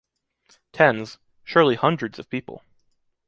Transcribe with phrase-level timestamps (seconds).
[0.73, 2.63] Tens, surely hundreds of people.